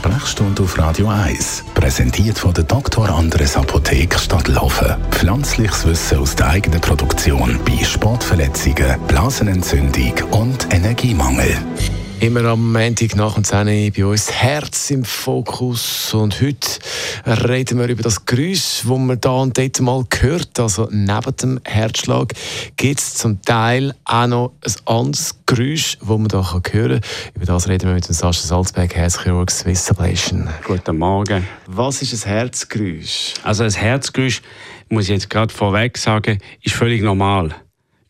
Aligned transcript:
Sprechstunde 0.00 0.62
auf 0.62 0.78
Radio 0.78 1.08
1. 1.08 1.62
Präsentiert 1.74 2.38
von 2.38 2.54
der 2.54 2.64
Dr. 2.64 3.06
Andres 3.10 3.54
Apotheke 3.54 4.18
Stadtlaufen. 4.18 4.96
Pflanzliches 5.10 5.86
Wissen 5.86 6.20
aus 6.20 6.34
der 6.34 6.48
eigenen 6.48 6.80
Produktion 6.80 7.60
bei 7.66 7.84
Sportverletzungen, 7.84 8.98
Blasenentzündung 9.08 10.14
und 10.30 10.72
Energiemangel. 10.72 11.54
Immer 12.20 12.44
am 12.50 12.70
Montag 12.70 13.16
nach 13.16 13.38
und 13.38 13.46
10 13.46 13.94
bei 13.94 14.04
uns 14.04 14.30
Herz 14.30 14.90
im 14.90 15.06
Fokus. 15.06 16.12
Und 16.12 16.42
heute 16.42 16.68
reden 17.26 17.78
wir 17.78 17.88
über 17.88 18.02
das 18.02 18.26
Geräusch, 18.26 18.82
das 18.82 18.98
man 18.98 19.18
da 19.18 19.30
und 19.30 19.56
dort 19.56 19.80
mal 19.80 20.04
hört. 20.20 20.60
Also 20.60 20.86
neben 20.90 21.36
dem 21.36 21.60
Herzschlag 21.64 22.34
gibt 22.76 23.00
es 23.00 23.14
zum 23.14 23.40
Teil 23.40 23.94
auch 24.04 24.26
noch 24.26 24.52
ein 24.62 24.74
anderes 24.84 25.34
Geräusch, 25.46 25.96
das 25.98 26.08
man 26.08 26.28
da 26.28 26.52
hören 26.52 26.62
kann. 26.62 27.00
Über 27.34 27.46
das 27.46 27.66
reden 27.68 27.88
wir 27.88 27.94
mit 27.94 28.06
dem 28.06 28.12
Sascha 28.12 28.46
Salzberg, 28.46 28.94
Herzchirurg 28.94 29.50
Swiss 29.50 29.90
Ablation. 29.90 30.46
Guten 30.66 30.98
Morgen. 30.98 31.48
Was 31.68 32.02
ist 32.02 32.26
ein 32.26 32.32
Herzgeräusch? 32.32 33.32
Also 33.44 33.64
ein 33.64 33.72
Herzgeräusch, 33.72 34.42
muss 34.90 35.04
ich 35.04 35.10
jetzt 35.10 35.30
gerade 35.30 35.54
vorweg 35.54 35.96
sagen, 35.96 36.38
ist 36.60 36.74
völlig 36.74 37.00
normal. 37.00 37.54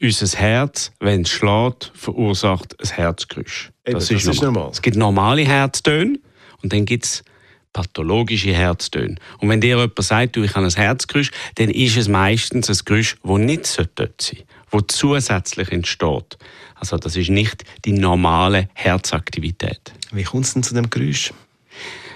Unser 0.02 0.38
Herz, 0.38 0.92
wenn 0.98 1.22
es 1.22 1.30
schlägt, 1.30 1.92
verursacht 1.94 2.74
ein 2.80 2.88
Herzgeräusch. 2.88 3.70
Eben, 3.84 3.98
das, 3.98 4.08
das 4.08 4.24
ist, 4.26 4.42
normal. 4.42 4.70
Es 4.72 4.80
gibt 4.80 4.96
normale 4.96 5.42
Herztöne 5.42 6.18
und 6.62 6.72
dann 6.72 6.86
gibt 6.86 7.04
es 7.04 7.24
pathologische 7.72 8.52
Herztöne. 8.52 9.16
Und 9.38 9.48
wenn 9.48 9.60
dir 9.60 9.76
jemand 9.76 10.02
sagt, 10.02 10.36
du, 10.36 10.42
ich 10.42 10.54
habe 10.54 10.66
ein 10.66 10.72
Herzgeräusch, 10.72 11.30
dann 11.56 11.68
ist 11.68 11.96
es 11.96 12.08
meistens 12.08 12.70
ein 12.70 12.78
Geräusch, 12.84 13.16
das 13.22 13.38
nicht 13.38 13.78
dort 13.94 14.20
sein 14.20 14.38
sollte, 14.70 14.86
das 14.86 14.96
zusätzlich 14.96 15.70
entsteht. 15.70 16.38
Also 16.74 16.96
das 16.96 17.16
ist 17.16 17.28
nicht 17.28 17.64
die 17.84 17.92
normale 17.92 18.68
Herzaktivität. 18.72 19.92
Wie 20.12 20.24
kommt 20.24 20.46
es 20.46 20.54
denn 20.54 20.62
zu 20.62 20.74
dem 20.74 20.88
Geräusch? 20.88 21.32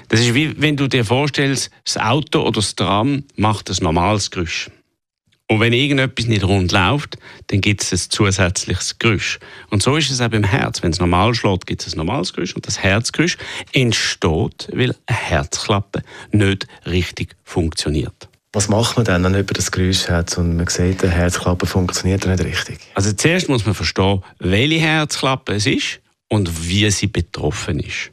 Das 0.09 0.21
ist 0.21 0.35
wie 0.35 0.61
wenn 0.61 0.77
du 0.77 0.89
dir 0.89 1.05
vorstellst, 1.05 1.71
das 1.85 1.99
Auto 1.99 2.41
oder 2.43 2.53
das 2.53 2.75
Tram 2.75 3.25
macht 3.37 3.71
ein 3.71 3.77
normales 3.81 4.31
Geräusch. 4.31 4.71
Und 5.47 5.61
wenn 5.61 5.75
irgendetwas 5.75 6.27
nicht 6.27 6.43
rund 6.43 6.73
läuft, 6.73 7.19
dann 7.49 7.61
gibt 7.61 7.83
es 7.83 7.93
ein 7.93 8.11
zusätzliches 8.11 8.99
Geräusch. 8.99 9.39
Und 9.69 9.83
so 9.83 9.97
ist 9.97 10.11
es 10.11 10.23
auch 10.23 10.29
beim 10.29 10.45
Herz. 10.45 10.83
Wenn 10.83 10.91
es 10.91 11.01
normal 11.01 11.35
schlägt, 11.35 11.67
gibt 11.67 11.87
es 11.87 11.95
ein 11.95 11.99
normales 11.99 12.33
Geräusch. 12.33 12.55
Und 12.55 12.67
das 12.67 12.83
Herzgeräusch 12.83 13.37
entsteht, 13.73 14.69
weil 14.73 14.95
eine 15.07 15.19
Herzklappe 15.19 16.03
nicht 16.33 16.67
richtig 16.87 17.37
funktioniert. 17.45 18.29
Was 18.55 18.69
macht 18.69 18.97
man 18.97 19.05
dann, 19.05 19.23
wenn 19.25 19.33
jemand 19.33 19.59
das 19.59 19.71
Geräusch 19.71 20.09
hat 20.09 20.39
und 20.39 20.57
man 20.57 20.67
sieht, 20.69 21.03
die 21.03 21.09
Herzklappe 21.09 21.67
funktioniert 21.67 22.25
nicht 22.25 22.43
richtig? 22.43 22.79
Also 22.95 23.13
zuerst 23.13 23.49
muss 23.49 23.67
man 23.67 23.75
verstehen, 23.75 24.23
welche 24.39 24.79
Herzklappe 24.79 25.55
es 25.55 25.67
ist 25.67 26.01
und 26.29 26.67
wie 26.67 26.91
sie 26.91 27.09
betroffen 27.09 27.81
ist. 27.81 28.13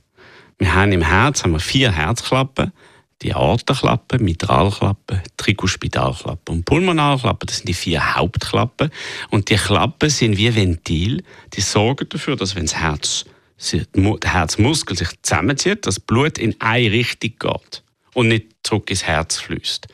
Wir 0.58 0.74
haben 0.74 0.92
im 0.92 1.02
Herz 1.02 1.44
haben 1.44 1.54
wir 1.54 1.60
vier 1.60 1.92
Herzklappen 1.92 2.72
die 3.22 3.34
Aortenklappe, 3.34 4.20
Mitralklappe, 4.20 5.22
Trikospidalklappe 5.38 6.52
und 6.52 6.66
Pulmonalklappe. 6.66 7.46
Das 7.46 7.58
sind 7.58 7.70
die 7.70 7.74
vier 7.74 8.16
Hauptklappen. 8.16 8.90
Und 9.30 9.50
die 9.50 9.56
Klappen 9.56 10.10
sind 10.10 10.36
wie 10.38 10.56
Ventil. 10.56 11.24
Die 11.54 11.62
sorgen 11.62 12.10
dafür, 12.10 12.36
dass 12.36 12.56
wenn 12.56 12.66
das 12.66 12.76
Herz, 12.76 13.24
der 13.72 13.86
Herzmuskel 14.34 14.98
sich 14.98 15.10
zusammenzieht, 15.22 15.86
das 15.86 16.00
Blut 16.00 16.40
in 16.40 16.60
eine 16.60 16.92
Richtung 16.92 17.34
geht 17.38 17.84
und 18.14 18.30
nicht 18.30 18.48
zurück 18.64 18.90
ins 18.90 19.04
Herz 19.04 19.38
fließt. 19.38 19.88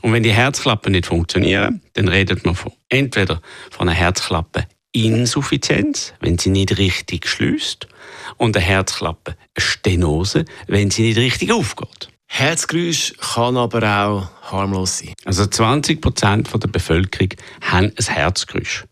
Und 0.00 0.12
wenn 0.12 0.22
die 0.22 0.32
Herzklappen 0.32 0.92
nicht 0.92 1.06
funktionieren, 1.06 1.82
dann 1.94 2.06
redet 2.06 2.46
man 2.46 2.54
von, 2.54 2.70
entweder 2.88 3.42
von 3.70 3.88
einer 3.88 3.98
Herzklappeninsuffizienz, 3.98 6.14
wenn 6.20 6.38
sie 6.38 6.50
nicht 6.50 6.78
richtig 6.78 7.26
schließt, 7.26 7.88
und 8.36 8.56
einer 8.56 8.64
Herzklappenstenose, 8.64 10.44
wenn 10.68 10.92
sie 10.92 11.02
nicht 11.02 11.18
richtig 11.18 11.50
aufgeht. 11.52 12.07
Herzgeräusch 12.38 13.14
kann 13.18 13.56
aber 13.56 13.82
auch 13.82 14.52
harmlos 14.52 14.98
sein. 14.98 15.12
Also 15.24 15.44
20 15.44 16.00
Prozent 16.00 16.48
der 16.54 16.68
Bevölkerung 16.68 17.30
haben 17.62 17.92
ein 17.96 18.04
Herzgeräusch. 18.04 18.84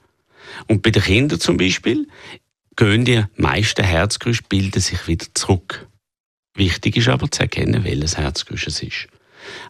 Und 0.67 0.83
bei 0.83 0.91
den 0.91 1.03
Kindern 1.03 1.39
zum 1.39 1.56
Beispiel 1.56 2.09
gehen 2.75 3.05
die 3.05 3.23
meisten 3.37 3.85
Herzgeräusche 3.85 4.43
bilden 4.49 4.81
sich 4.81 5.06
wieder 5.06 5.27
zurück. 5.35 5.87
Wichtig 6.55 6.97
ist 6.97 7.09
aber 7.09 7.31
zu 7.31 7.43
erkennen, 7.43 7.85
welches 7.85 8.17
Herzgeräusch 8.17 8.67
es 8.67 8.83
ist. 8.83 9.06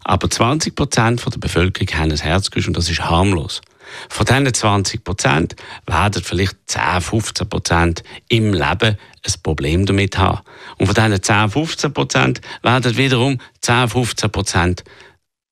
Aber 0.03 0.27
20 0.27 0.73
Prozent 0.73 1.23
der 1.23 1.37
Bevölkerung 1.37 1.99
haben 1.99 2.11
ein 2.11 2.17
Herzgeräusch 2.17 2.67
und 2.67 2.77
das 2.77 2.89
ist 2.89 3.05
harmlos. 3.05 3.61
Von 4.09 4.25
diesen 4.25 4.53
20 4.53 5.03
Prozent 5.03 5.55
werden 5.85 6.23
vielleicht 6.23 6.55
10, 6.67 7.01
15 7.01 7.49
Prozent 7.49 8.03
im 8.29 8.53
Leben 8.53 8.97
ein 8.97 9.33
Problem 9.43 9.85
damit 9.85 10.17
haben. 10.17 10.41
Und 10.77 10.87
von 10.87 10.95
diesen 10.95 11.21
10, 11.21 11.49
15 11.49 11.93
Prozent 11.93 12.41
werden 12.63 12.97
wiederum 12.97 13.39
10, 13.61 13.89
15 13.89 14.31
Prozent 14.31 14.83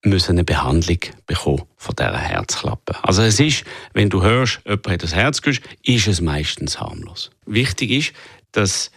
müssen 0.03 0.31
eine 0.31 0.43
Behandlung 0.43 0.99
bekommen 1.25 1.63
von 1.77 1.95
dieser 1.95 2.17
Herzklappe. 2.17 2.95
Also 3.03 3.23
es 3.23 3.39
ist, 3.39 3.63
wenn 3.93 4.09
du 4.09 4.21
hörst, 4.21 4.61
jemand 4.65 4.87
hat 4.87 5.03
ein 5.03 5.09
Herzgeräusch, 5.09 5.61
ist 5.83 6.07
es 6.07 6.21
meistens 6.21 6.79
harmlos. 6.79 7.31
Wichtig 7.45 7.91
ist, 7.91 8.13
dass 8.51 8.91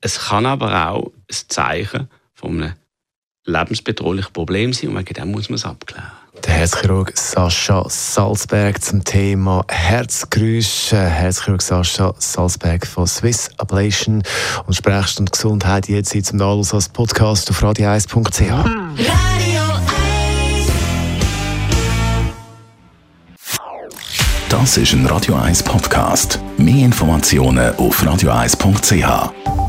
es 0.00 0.18
kann 0.18 0.46
aber 0.46 0.88
auch 0.88 1.06
ein 1.06 1.48
Zeichen 1.48 2.08
von 2.34 2.62
einem 2.62 2.74
lebensbedrohlichen 3.44 4.32
Problem 4.32 4.72
sein 4.72 4.90
und 4.90 4.98
wegen 4.98 5.14
dem 5.14 5.30
muss 5.30 5.48
man 5.48 5.56
es 5.56 5.64
abklären. 5.64 6.10
Der 6.40 6.54
Herzchirurg 6.54 7.12
Sascha 7.14 7.84
Salzberg 7.88 8.82
zum 8.82 9.04
Thema 9.04 9.64
Herzgeräusche. 9.68 10.96
Herzchirurg 10.96 11.60
Sascha 11.60 12.14
Salzberg 12.16 12.86
von 12.86 13.06
Swiss 13.06 13.50
Ablation 13.58 14.22
und 14.66 14.74
Sprechstunde 14.74 15.30
Gesundheit 15.30 15.88
jetzt 15.88 16.10
zum 16.24 16.38
Nachlass 16.38 16.72
als 16.72 16.88
Podcast 16.88 17.50
auf 17.50 17.62
radio1.ch. 17.62 18.50
Das 24.48 24.76
ist 24.78 24.92
ein 24.94 25.04
Radio 25.06 25.34
1 25.34 25.62
Podcast. 25.62 26.40
Mehr 26.56 26.86
Informationen 26.86 27.76
auf 27.76 28.02
radio1.ch. 28.02 29.61